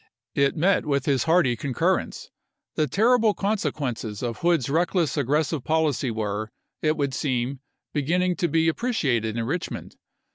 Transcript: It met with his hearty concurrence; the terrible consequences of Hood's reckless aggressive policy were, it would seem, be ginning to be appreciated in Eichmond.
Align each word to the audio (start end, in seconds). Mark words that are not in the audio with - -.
It 0.33 0.57
met 0.57 0.87
with 0.87 1.05
his 1.05 1.25
hearty 1.25 1.55
concurrence; 1.55 2.31
the 2.73 2.87
terrible 2.87 3.35
consequences 3.35 4.23
of 4.23 4.39
Hood's 4.39 4.67
reckless 4.67 5.15
aggressive 5.15 5.63
policy 5.63 6.09
were, 6.09 6.49
it 6.81 6.97
would 6.97 7.13
seem, 7.13 7.59
be 7.93 8.01
ginning 8.01 8.35
to 8.37 8.47
be 8.47 8.67
appreciated 8.67 9.37
in 9.37 9.45
Eichmond. 9.45 9.93